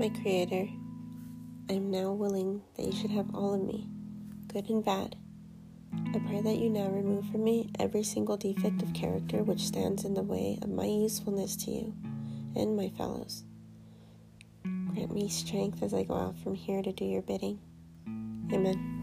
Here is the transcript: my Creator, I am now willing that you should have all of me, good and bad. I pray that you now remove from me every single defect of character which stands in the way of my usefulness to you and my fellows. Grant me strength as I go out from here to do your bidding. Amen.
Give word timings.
my 0.00 0.08
Creator, 0.08 0.66
I 1.68 1.74
am 1.74 1.90
now 1.90 2.12
willing 2.12 2.62
that 2.74 2.86
you 2.86 2.92
should 2.92 3.10
have 3.10 3.34
all 3.34 3.52
of 3.52 3.60
me, 3.60 3.86
good 4.50 4.70
and 4.70 4.82
bad. 4.82 5.14
I 6.14 6.18
pray 6.20 6.40
that 6.40 6.56
you 6.56 6.70
now 6.70 6.88
remove 6.88 7.28
from 7.28 7.44
me 7.44 7.68
every 7.78 8.02
single 8.02 8.38
defect 8.38 8.80
of 8.80 8.94
character 8.94 9.42
which 9.42 9.60
stands 9.60 10.06
in 10.06 10.14
the 10.14 10.22
way 10.22 10.58
of 10.62 10.70
my 10.70 10.86
usefulness 10.86 11.54
to 11.66 11.70
you 11.70 11.94
and 12.56 12.78
my 12.78 12.88
fellows. 12.96 13.44
Grant 14.94 15.12
me 15.12 15.28
strength 15.28 15.82
as 15.82 15.92
I 15.92 16.04
go 16.04 16.14
out 16.14 16.38
from 16.38 16.54
here 16.54 16.80
to 16.80 16.92
do 16.92 17.04
your 17.04 17.20
bidding. 17.20 17.58
Amen. 18.54 18.99